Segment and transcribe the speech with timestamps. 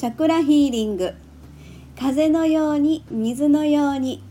[0.00, 1.12] チャクラヒーリング。
[1.94, 4.22] 風のように水のように。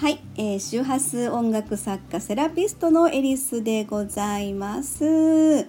[0.00, 5.04] はい、えー、周波数音楽作家セラピストのエリスでございます。
[5.04, 5.64] は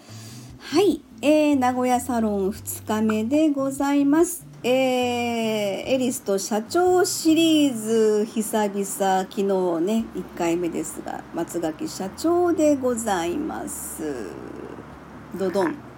[0.82, 4.48] い、えー、名古屋サロン2日目でございます。
[4.64, 14.30] えー、エリスと社長シリーズ久々昨日ね1回目ですが松垣社長でございます。
[15.38, 15.89] ドドン。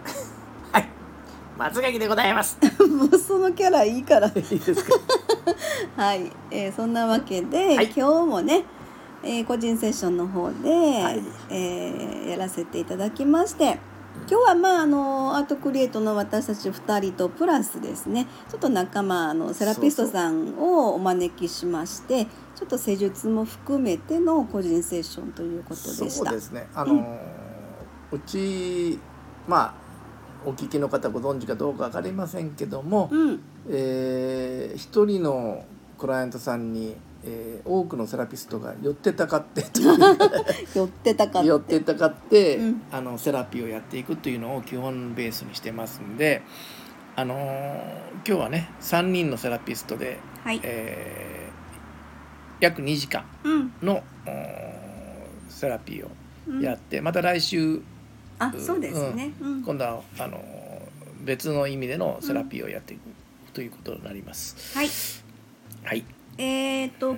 [1.61, 2.57] 松垣でございます。
[2.87, 4.95] もうそのキャラいいからいいですか？
[5.95, 7.91] はい、えー、そんなわけで、はい。
[7.95, 8.63] 今日もね、
[9.23, 11.23] えー個人セッションの方で、い。
[11.51, 13.77] えーやらせていただきまして
[14.29, 22.25] 今日はまああのアートクリエイトの私たち2人とプラスですねちょっと仲間あのセラピストさんをお招きしまして
[22.55, 26.09] ちょっと施術も含めての個人セッションということでした。
[26.09, 26.67] そうですね。
[26.73, 27.17] あのー
[28.13, 28.97] うち
[29.47, 29.80] まあ
[30.45, 35.65] お聞きの方ご存知かどうか分かりませんけども、うん、えー一人の
[35.99, 39.63] クライアントさんに、えー多くのセラピストが寄ってたかって
[40.75, 41.47] 寄ってたかって。
[41.47, 42.81] 寄ってたかって、うん。
[42.91, 46.41] あのセラピーをやっていくというのを基本ベースにしてますんで、
[47.15, 47.81] あのー
[48.27, 53.73] 今日はね3人のセラピストで、はい、えー約2時間うん。
[53.83, 54.81] のおー
[55.49, 56.09] セラピーを
[56.47, 57.81] うんやって、また来週
[58.41, 59.63] あそうですね、うん。
[59.63, 60.61] 今度はあのー
[61.23, 63.01] 別の意味でのセラピーをやっていく
[63.53, 64.77] ということになります。
[64.77, 64.89] はい。
[65.83, 66.03] はい、
[66.37, 67.17] えー、と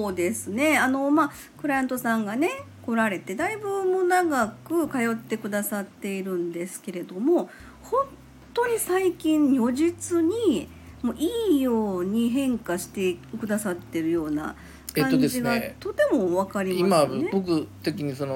[0.00, 2.50] 今日ですねあのまあクライアントさんがね
[2.82, 7.48] 来られてだいぶもう長く通ってくださっているんですけれども
[7.82, 8.06] 本
[8.52, 10.68] 当に最近如実に
[11.02, 14.54] もういいように変化してくださってるような
[14.94, 17.30] えっと感じがとても分かりま今すよね。
[17.32, 18.34] 僕的にその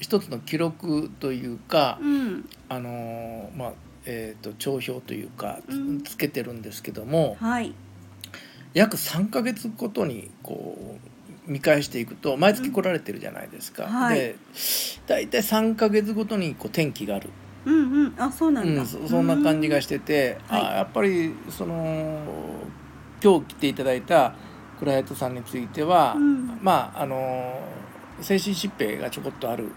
[0.00, 3.72] 一つの記録というか、うん、あのーまあ
[4.06, 5.58] えー、と帳票というか
[6.04, 7.74] つけてるんですけども、はい、
[8.74, 10.98] 約3ヶ月ごとにこ
[11.46, 13.84] う見返していくと毎月来られてるじゃないですか。
[13.84, 13.90] うん。
[13.90, 14.18] はい。
[14.18, 14.36] で
[15.06, 17.30] 大体3ヶ月ごとにこう転機がある、
[17.66, 22.20] うんうん、あそうなんだ、うん、そそんな感じがしてて、あやっぱりその
[23.22, 24.34] 今日来ていただいた
[24.78, 26.58] クライアントさんについては、うん。
[26.62, 27.60] まああの
[28.20, 29.72] 精神疾病がちょこっとあるうん、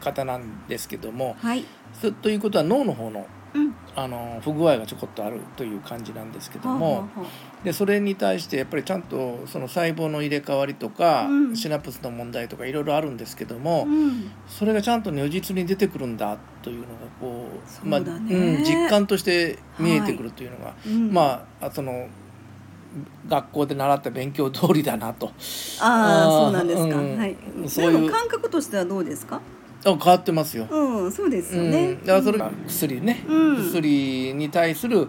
[0.00, 1.64] 方なんですけどもはい、
[2.00, 7.08] そということは脳の方のうん、あの不具合がちょこっとあるという感じなんですけども。
[7.64, 11.56] でそれに対してやっぱりちゃんとその細胞の入れ替わりとか、うん。
[11.56, 14.30] シナプスの問題とかいろいろあるんですけども、うん。
[14.48, 16.90] それがちゃんと如実に出てくるんだというのが
[17.20, 17.46] こ
[17.84, 21.12] うまあうん、実感として見えてくるというのが、うん。
[21.12, 22.08] まああその
[23.28, 25.30] 学校で習った勉強通りだなと。
[25.80, 27.16] ああそうなんですか、うん。
[27.16, 27.36] はい
[27.68, 28.10] そういう。
[28.10, 29.40] 感覚としてはどうですか？
[29.84, 30.66] あ変わってますよ。
[30.70, 33.56] うんそうですよね、うん、だからそれが薬ね、うん。
[33.66, 35.08] 薬に対する、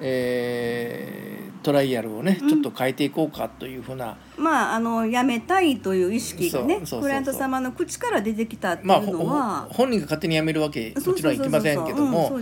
[0.00, 2.48] えートライアルをね、うん。
[2.48, 4.16] ちょっと変えていこうかというふうな。
[4.40, 12.32] まああのやめたいという意識がねクライアント様の口から出てきたっていまあ、うほのは、ほ本人が勝手に辞めるわけもちろんいきませんけども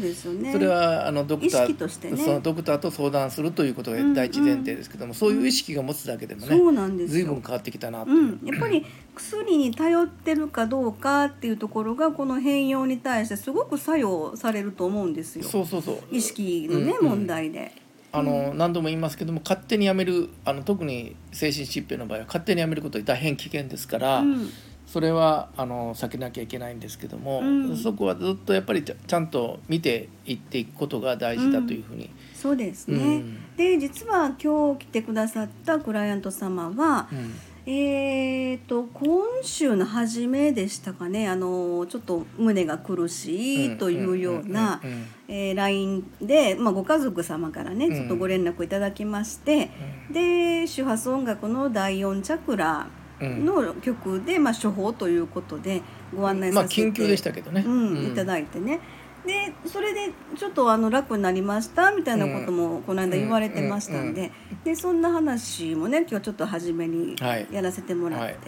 [0.52, 2.22] それはあのドクタ意識としてね。
[2.22, 7.24] ーそのドクターと相談するということが第一前提ですけども、そういう意識が持つだけでもね、そうなんですよ。
[7.24, 15.44] 随分変わってきたなという、うん、やっぱり薬に頼ってるかどうかっていうところがこの変容に対してすごく作用されると思うんですよ。
[15.44, 15.98] そうそうそう。
[16.12, 17.18] 意識のね、うんうん。
[17.18, 17.87] 問題で。
[18.10, 24.50] あの何度も言いますけども勝手に辞めるあの特に精神疾病の場合は勝手に辞めることは大変危険ですから、うん。
[24.86, 27.76] それはあの避けなきゃいけないんですけども、うん。
[27.76, 33.56] そこはずっとやっぱりちゃんと見ていっていくことが大事だというふうに、そうですね、うん。
[33.56, 37.34] で実は今日来てくださったクライアント様は、うん
[37.70, 41.28] えー、と今週の初めでしたかね。
[41.28, 44.80] あのちょっと胸が苦しいというような
[45.28, 47.94] LINE で、まあ、ご家族様からねうん。
[47.94, 49.70] ちょっとご連絡いただきまして、
[50.10, 52.88] で周波数音楽の第4チャクラ
[53.20, 53.44] うん。
[53.44, 55.82] の曲で、まあ、処方ということで
[56.16, 58.12] ご案内まあさせて、緊急でしたけどね、うん。
[58.12, 58.80] いただいてね
[59.28, 64.32] でそれでちょっとあの楽になりましたみたいなこともこの間言われてましたんで,、
[64.64, 67.46] でそんな話もね今日ちょっと初めにはい。
[67.52, 68.38] やらせてもらって、はい。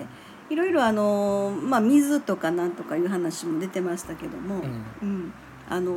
[0.49, 4.63] い、ろいろあの、まあ、水とかなんとかいう話も出てましたけども、うん。
[5.03, 5.33] うん。
[5.69, 5.93] あの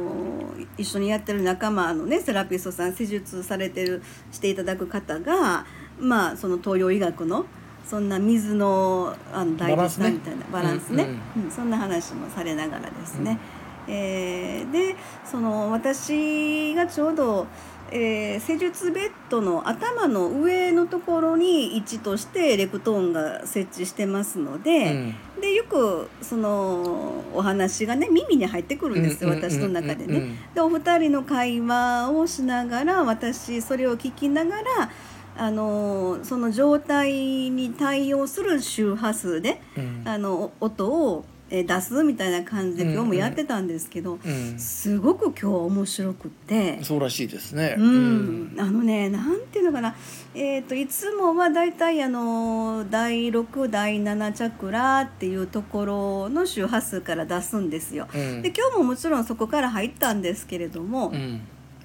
[0.78, 5.66] 一緒にやってる仲間のねセラピストさん施術されてるしていただく方が
[6.00, 7.46] まあその東洋医学の
[7.84, 11.04] そんな水のあの大事さみたいなババランスね。
[11.04, 11.52] ランスね、うん。
[11.52, 13.40] そんな話もされながらですね、
[13.88, 14.96] えーで
[15.26, 17.48] その私がちょうど、
[17.92, 25.16] えー施術ベッドの頭の上のところに位置としてレクトーンが設置してますので、うん。
[25.42, 30.36] でよくそのお話がね耳に入ってくるんですよ、私の中でね。
[30.56, 34.92] でお二人の会話をしながら私それを聞きながら
[35.36, 40.04] あのその状態に対応する周波数で、うん。
[40.06, 44.60] あの音をえー出すみたいな感じで今日もやってたんですけど、うん。
[44.60, 46.84] すごく今日面白くって。
[46.84, 47.76] そうらしいですね。
[47.78, 49.96] うん、あのねなんていうのかな、
[50.34, 58.08] えー、といつもはだいたいあの第6第7チャクラっていうところの周波数から出すんですよ。
[58.12, 58.42] うん。
[58.42, 61.42] で今日ももちろんそこから入ったんですけれども、うん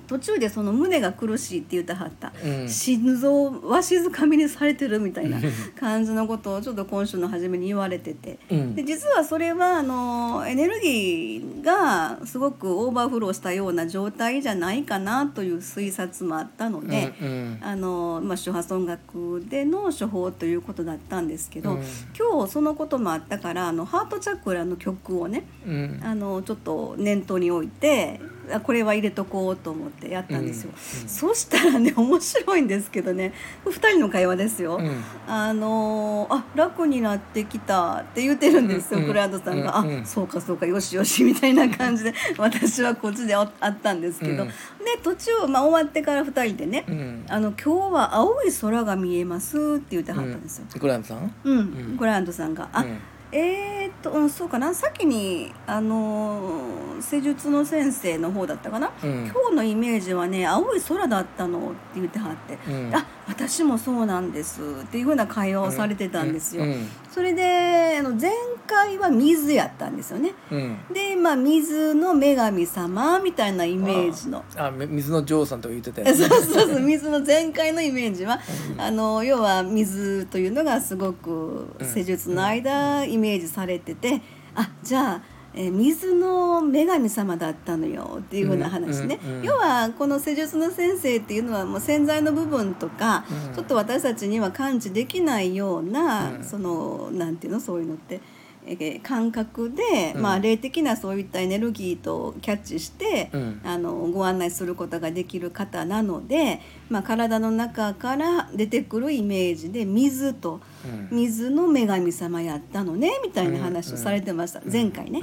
[0.09, 2.69] 途中でその胸が苦しいって言ってはった、うん。
[2.69, 5.39] 心臓わしづかみにされてるみたいな
[5.79, 8.39] 感じのことをちょっと今週の初めに言われてて。
[8.51, 8.75] うん。
[8.75, 21.85] で実はそれはあのエネルギーがすごくオーバーフローしたような状態じゃないかなという推察もあったので、うんあのまあ、周波数音楽での処方ということだったんですけど、うん。
[22.19, 26.01] 今日そのこともあったからあのハートチャクラの曲をねうん。
[26.03, 28.21] あのちょっと念頭に置いて
[28.53, 30.71] あこれは入れとこうと思ってやったんですよ。
[30.73, 31.09] うんうん。
[31.09, 33.33] そしたらね面白いんですけどね。
[33.65, 34.77] 2人の会話ですよ。
[34.77, 35.03] うん。
[35.27, 40.03] あのーあ楽になってきたって言ってるんですよ、クラウドさんが、うんうん。
[40.03, 44.49] あそうかそうかよしよしみたいな感じで私はこっちでああったんですけど、うん。
[44.49, 44.55] で
[45.03, 47.25] 途中、まあ、終わってから2人でね、うん。
[47.29, 50.65] あの今日は青い空が見えますって言ってはったんですよ。
[50.79, 51.35] クライアントさん？
[51.45, 51.61] うん、う
[51.95, 51.97] ん。
[51.99, 52.99] クライアントさんが、あ、うん。
[53.31, 54.75] えーっと、うん、そうかな。
[54.75, 59.27] 先にあのー施術の先生の方だったかな、うん。
[59.27, 61.63] 今日のイメージはね青い空だったのっ
[61.95, 62.95] て言ってはって、うん。
[62.95, 64.61] あ私もそうなんです。
[64.61, 66.65] っていうふうな会話をされてたんですよ。
[66.65, 68.31] うんそれであの前
[68.65, 70.35] 回は水やったんですよね。
[70.53, 70.79] うん。
[70.93, 74.45] でまあ水の女神様みたいなイメージの。
[74.57, 76.81] あめ水の女王さんとか言ってたやつ そうそうそう。
[76.81, 78.39] 水の前回のイメージは、
[78.77, 84.23] あの要は水というのがすごく施術の間イメージされてて、
[84.55, 85.23] あじゃあ、
[85.55, 89.45] えー水の女神様だったのよっていうふうな話ね、うんうんうん。
[89.45, 93.55] 要はこの施術の先生っていうのはもう潜在の部分とか、うん。
[93.55, 96.45] ちょっと私たちには感知できないような、うん。
[96.45, 98.21] そのなんていうのそういうのって。
[98.67, 100.23] えー感覚で、うん。
[100.23, 103.61] まあ、霊的なそういったエネルギーとキャッチして、うん。
[103.65, 110.61] あのご案内することができる方なので、まあ、体の中から出てくるイメージで水とうん
[111.11, 115.21] 水の女神様やったのねみたいな話をされてました、前回ね。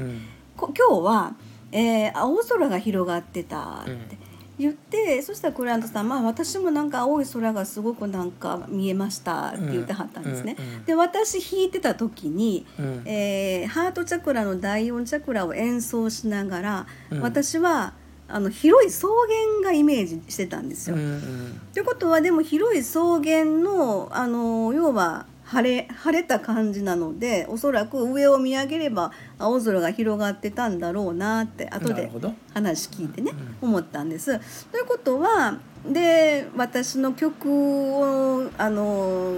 [0.57, 1.35] 今日は、
[1.71, 4.17] えー青空が広がってたって
[4.57, 10.55] 言って、そしたらクライアントさん、まあ、私もなんか青い空がすごくなんか見えましたって言ってはったんですね。
[10.57, 13.01] うんうんうんで私弾いてた時に、うん。
[13.05, 17.21] えーハートチャクラの第4チャクラを演奏しながら、うん。
[17.21, 17.93] 私は
[18.27, 20.95] あの広い草原がイメージしてたんですよ。
[20.95, 21.61] うんうん。
[21.73, 32.09] ということはでも広い草原のあの要は晴れ晴れた感じなのでおそらく上を見上げれば青空が広がってたんだろうなって後で
[32.53, 33.31] 話聞いてね、
[33.61, 34.39] 思ったんです。
[34.71, 39.35] ということはで私の曲をあの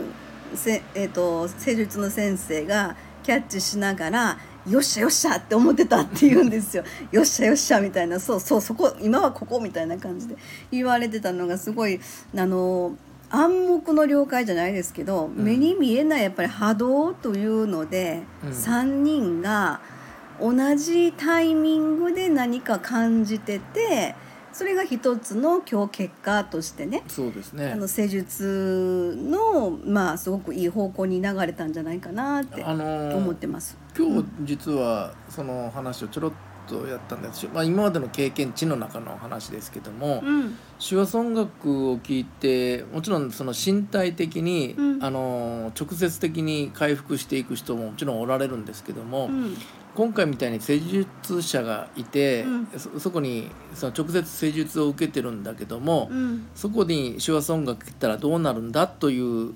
[0.56, 10.38] せ、えー、と施術の先生がキャッチしながら「よっしゃよっしゃ」って思ってたって言うんですよ「よっしゃよっしゃ」みたいな「そうそうそこ今はここ」みたいな感じで
[10.71, 12.00] 言われてたのがすごい
[12.36, 12.95] あの
[13.30, 18.50] 暗黙の了解じゃないですけど、目に見えないやっぱり波動というので、うん。
[18.50, 19.82] 3人が
[20.40, 24.16] 同じタイミングで何か感じてて
[24.54, 27.72] それが一つの今日結果としてねそうですね。
[27.72, 33.78] あの施術のまあすごくいい方向に流れたんじゃないかなってあのー思ってます。
[33.98, 36.31] 今日実はその話をちょろっ
[36.68, 40.57] とやったんです、まあ、今までの経験値の中の話ですけども、うん。
[40.80, 45.04] 手話音楽を聴いてもちろんその身体的に、うん。
[45.04, 49.57] あの直接的に回復していく人ももちろんおられるんですけども、うん。
[49.95, 52.68] 今回みたいに施術者がいて、うん。
[52.78, 56.47] そそこにその直接施術を受けてるんだけども、うん。
[56.54, 59.54] そこに手話音楽聴いたらどうなるんだという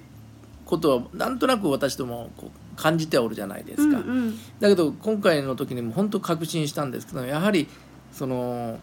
[0.65, 3.99] ことはなんとなく私どもこう感じておるじゃないですか。
[3.99, 7.67] うんうんだけど今回の時にも本当確信したんですけどやはり
[8.11, 8.79] その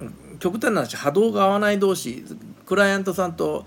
[0.00, 2.24] うん極端な話波動が合わない同士
[2.66, 3.64] クライアントさんと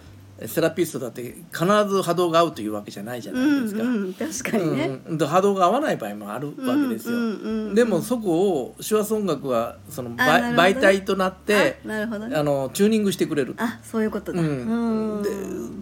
[0.47, 3.83] セラピストだって必ず波動が合うというわけじゃないじゃうないですか。
[3.83, 4.99] んうん確かにね。
[5.07, 7.17] うんで波動が合わない場合もあるわけですよ。
[7.17, 12.35] うんうんうんうんでもそこを手話音楽はそのあなるほど媒媒体となってあなるほどね。
[12.35, 13.55] あのチューニングしてくれる。
[13.57, 14.39] あそういうことだ。
[14.39, 15.29] うん、うんで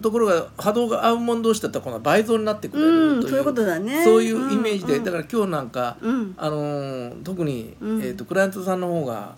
[0.02, 9.34] ところが波動が合う者同士だったら今度は倍増になってくれるという,、うんそういうことだねそういうイメージで、うんうんだから今日なんか、うんあのー特に、うんえー、とクライアントさんの方が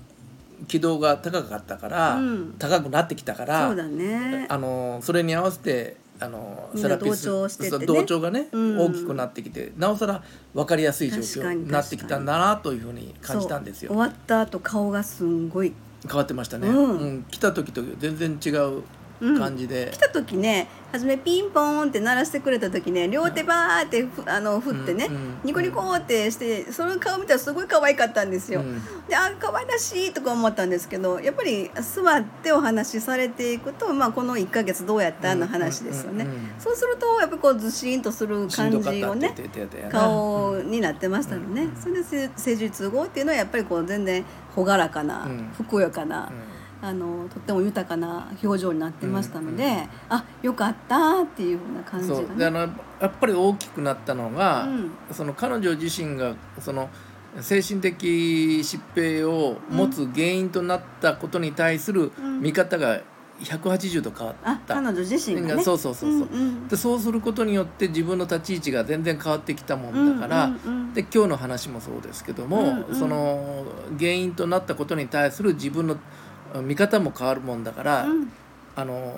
[0.69, 2.55] 軌道が高かったから、うん。
[2.59, 4.47] 高くなってきたからそうだね。
[4.49, 7.87] あのーそれに合わせてあのセラピス同調しててね。
[7.87, 8.79] 同調がね、うん。
[8.79, 10.23] 大きくなってきてなおさら
[10.55, 11.69] 分かりやすい状況にに。
[11.71, 13.91] なってきたんだなというふうに感じたんですよ。
[13.91, 15.73] 終わった後顔がすんごい。
[16.07, 16.99] 変わってましたね、うん。
[16.99, 17.25] うん。
[17.31, 18.83] 来た時と全然違う
[19.39, 19.91] 感じで。
[19.93, 28.61] 来、た時ね初めピンポーンって鳴らしてくれた時ね両手バーってふあの振ってね、うんうんニコニコってしてその顔見たらすごい可愛かったんですよ。
[28.61, 28.83] うん。
[29.09, 39.35] であ可愛らしいとか思ったんですけどやっぱり座ってお話しされていくと、まあ、この1ヶ月どうやったの話ですよね、うんうんうんそうするとやっぱりこうずしんとする感じをね
[39.91, 44.25] 顔になってましたのね、それでせ施術後っていうのはやっぱりこう全然
[44.55, 45.51] 朗らかな、うん。
[45.57, 49.89] ふくよかな、うんあのとっても豊かな表情になってましたので、うんうん。
[50.09, 52.27] あよかったっていうふうな感じがね。
[52.37, 52.67] であのや
[53.07, 54.91] っぱり大きくなったのが、うん。
[55.13, 56.89] その彼女自身がその
[57.41, 58.07] 精神的
[58.61, 62.41] 疾病を持つ原因となったことに対するうん。
[62.41, 63.01] 見方が
[63.41, 65.63] 180度変わった、あ彼女自身がね。
[65.63, 66.69] そうそうそうそう、んん。
[66.69, 70.95] でそうすることによって自分の立ち位置が全然変わってきたもんだから、うんうんうん。
[70.95, 72.95] で今日の話もそうですけども、うんうん。
[72.95, 73.65] その
[73.99, 75.97] 原因となったことに対する自分の
[76.63, 78.33] 見方も変わるもんだから、うん。
[78.77, 79.13] あの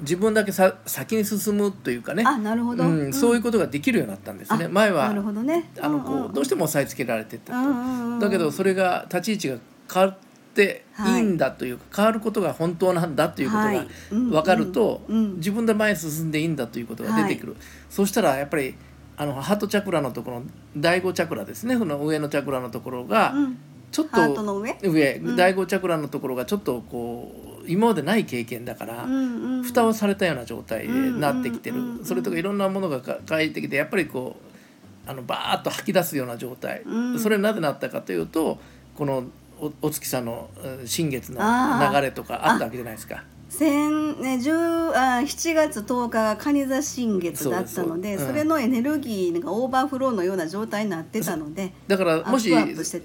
[0.00, 2.24] 自分だけさ先に進むというかね。
[2.26, 4.64] あなるほど、うん、そういうこことができるようになったんですね。
[4.66, 5.70] あ前はなるほどね。
[5.80, 10.16] あのこうどうしても押さえつけられてたと、だけどそれが立ち位置が変わっ
[10.54, 11.18] てい。
[11.18, 17.56] いんだというか、変わることが本当なんだということが分かると、自分で前に進んでいいんだということが出てくる、
[17.88, 18.74] そしたらやっぱり
[19.16, 20.42] あのハートチャクラのところ
[20.76, 21.78] 第五チャクラですね。
[21.78, 23.58] その上のチャクラのところがうん
[23.92, 24.76] ちょっと、上？
[24.82, 25.36] 上うん。
[25.36, 29.62] 第五チャクラのところがちょっとこう今までない経験だから、うんうん。
[29.62, 31.82] 蓋をされたような状態になってきてる、うん。
[31.82, 34.36] うんうんうんそれとかいろんなものがか変えてきてやっぱりこ
[35.06, 37.20] うあのバーッと吐き出すような状態、うん。
[37.20, 38.58] それなぜなったかというと
[38.96, 39.24] この
[39.60, 43.22] おお月さんのうん新月の流れとかあったわけじゃないですか。
[43.52, 52.50] 先ね10あ7月10日が蟹座新月だったのでそれのエネルギーがオーバーフローのような状態になってたのでだからもし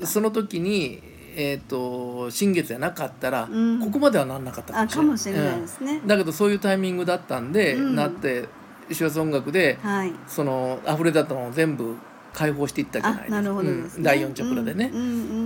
[0.05, 1.03] その時に、
[1.35, 3.79] えー、と新月じゃなかったら、うん。
[3.79, 5.97] ここまではなんなかったあかもしれないですね。
[5.97, 6.07] うん。
[6.07, 7.95] だけどそういうタイミングだったんで、うん。
[7.95, 8.47] なって
[8.89, 10.13] 手話音楽ではい。
[10.27, 11.95] その溢れ出たのを全部
[12.33, 13.41] 解放していったじゃないですか。
[13.41, 14.03] ね、うん。
[14.03, 14.91] 第4チャクラでね。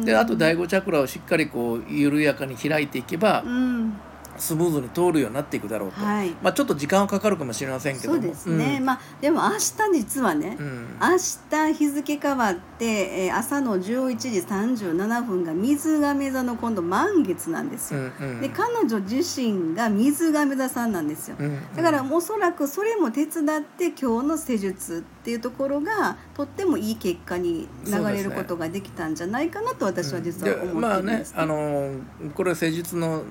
[0.05, 3.93] であと第5チャクラをしっかりこう緩やかに開いていけば、うん
[4.41, 6.31] スムーズに通るようになっていくだろうと、はい。
[6.41, 8.21] まあ、ちょっと時間はかかるかもしれませんけども。
[8.21, 9.59] そうですね、まあでも明日
[9.93, 10.97] 実はね、うん。
[10.99, 12.85] 明日日付変わって、
[13.25, 18.41] えー朝の11時37分が水亀座の今度満月なんですよ、うんうん。
[18.41, 31.19] で彼女自身が水亀座さんなんですよ、うんうんだからおそらくそれも手伝って今日の施術っていうところがとってもいい結果に流れることができたんじゃないかなと私は実は思ってでまあねるん。
[31.19, 31.91] です、あの
[32.33, 33.23] これは施術の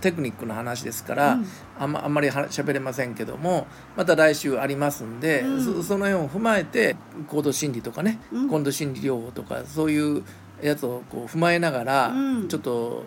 [0.00, 1.46] テクニックの話ですから、うん。
[1.78, 3.66] あんまあんまりは喋れませんけども
[3.96, 5.64] また来週ありますんで、うん。
[5.64, 8.48] そその辺を踏まえて行動心理とかね、うん。
[8.48, 10.22] 行動心理療法とかそういう
[10.62, 12.48] やつをこう踏まえながら、うん。
[12.48, 13.04] ちょっと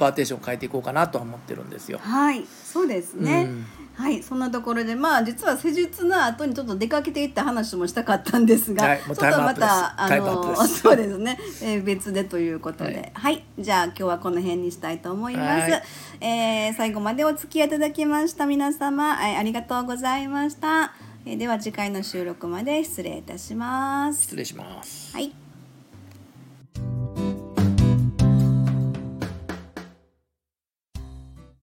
[0.00, 1.98] パーテーションを変えていこうかなとは思ってるんですよ。
[1.98, 3.66] はいそうですね、うん。
[3.94, 10.56] はいそんなところでまあ実は施術の後にちょっと出かけていった話もしたかったんですが、はいちょっとまたタイムアップです。
[10.56, 10.78] タイムアップです。
[10.80, 13.12] そうですね、えー別でということで。
[13.14, 15.82] は、はいいじゃあ今日はこの辺にしたいと思います、はい。
[16.20, 20.94] えー最後までお付き合いいただきました皆様、はいありがとうございました、
[21.26, 24.22] えーでは次回の収録まで失礼いたします。
[24.22, 25.14] 失礼します。
[25.14, 25.39] はい